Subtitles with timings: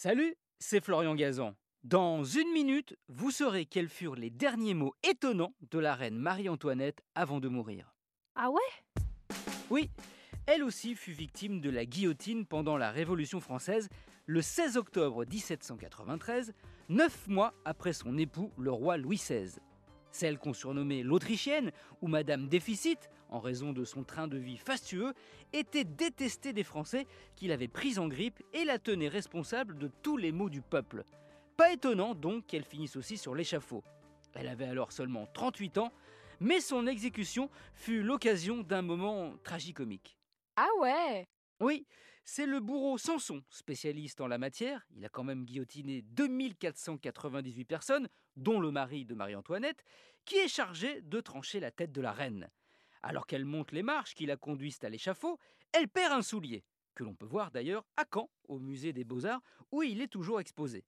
[0.00, 1.56] Salut, c'est Florian Gazan.
[1.82, 7.02] Dans une minute, vous saurez quels furent les derniers mots étonnants de la reine Marie-Antoinette
[7.16, 7.96] avant de mourir.
[8.36, 9.34] Ah ouais?
[9.70, 9.90] Oui,
[10.46, 13.88] elle aussi fut victime de la guillotine pendant la Révolution française
[14.26, 16.52] le 16 octobre 1793,
[16.88, 19.58] neuf mois après son époux, le roi Louis XVI.
[20.18, 21.70] Celle qu'on surnommait l'Autrichienne,
[22.02, 25.14] ou Madame Déficit, en raison de son train de vie fastueux,
[25.52, 27.06] était détestée des Français
[27.36, 31.04] qui l'avaient prise en grippe et la tenaient responsable de tous les maux du peuple.
[31.56, 33.84] Pas étonnant donc qu'elle finisse aussi sur l'échafaud.
[34.34, 35.92] Elle avait alors seulement 38 ans,
[36.40, 40.18] mais son exécution fut l'occasion d'un moment tragicomique.
[40.56, 41.28] Ah ouais?
[41.60, 41.86] Oui,
[42.30, 44.86] c'est le bourreau Samson, spécialiste en la matière.
[44.94, 49.82] Il a quand même guillotiné 2498 personnes, dont le mari de Marie-Antoinette,
[50.26, 52.50] qui est chargé de trancher la tête de la reine.
[53.02, 55.38] Alors qu'elle monte les marches qui la conduisent à l'échafaud,
[55.72, 56.64] elle perd un soulier,
[56.94, 59.40] que l'on peut voir d'ailleurs à Caen, au musée des beaux-arts,
[59.72, 60.84] où il est toujours exposé.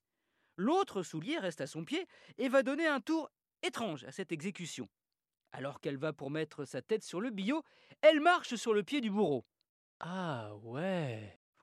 [0.58, 3.30] L'autre soulier reste à son pied et va donner un tour
[3.62, 4.90] étrange à cette exécution.
[5.52, 7.62] Alors qu'elle va pour mettre sa tête sur le billot,
[8.02, 9.46] elle marche sur le pied du bourreau.
[10.02, 10.89] Ah ouais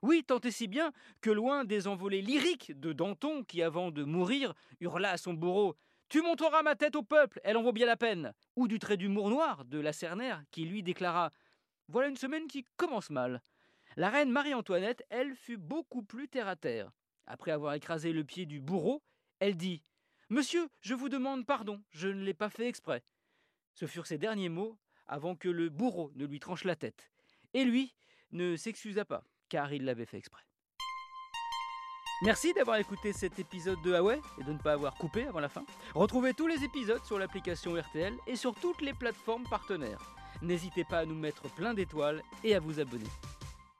[0.08, 4.04] Oui, tant et si bien que loin des envolées lyriques de Danton qui, avant de
[4.04, 5.76] mourir, hurla à son bourreau
[6.08, 8.96] Tu montreras ma tête au peuple, elle en vaut bien la peine ou du trait
[8.96, 11.30] d'humour noir de Lacernaire qui lui déclara
[11.88, 13.42] Voilà une semaine qui commence mal.
[13.96, 16.90] La reine Marie-Antoinette, elle, fut beaucoup plus terre à terre.
[17.26, 19.02] Après avoir écrasé le pied du bourreau,
[19.40, 19.82] elle dit
[20.30, 23.02] Monsieur, je vous demande pardon, je ne l'ai pas fait exprès.
[23.74, 27.10] Ce furent ses derniers mots avant que le bourreau ne lui tranche la tête.
[27.52, 27.94] Et lui
[28.32, 30.42] ne s'excusa pas, car il l'avait fait exprès.
[32.22, 35.48] Merci d'avoir écouté cet épisode de Huawei et de ne pas avoir coupé avant la
[35.48, 35.64] fin.
[35.94, 40.16] Retrouvez tous les épisodes sur l'application RTL et sur toutes les plateformes partenaires.
[40.42, 43.10] N'hésitez pas à nous mettre plein d'étoiles et à vous abonner.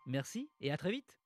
[0.06, 1.18] Merci et à très vite